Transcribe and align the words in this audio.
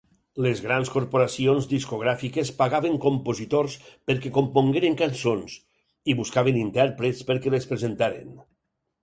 Les 0.43 0.59
grans 0.67 0.87
corporacions 0.93 1.67
discogràfiques 1.73 2.51
pagaven 2.61 2.97
compositors 3.03 3.75
perquè 4.11 4.33
compongueren 4.39 4.97
cançons 5.03 5.59
i 6.13 6.17
buscaven 6.23 6.59
intèrprets 6.65 7.29
perquè 7.31 7.55
les 7.59 7.71
presentaren. 7.75 8.35